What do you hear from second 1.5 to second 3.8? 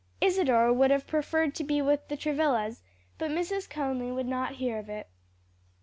to be with the Travillas, but Mrs.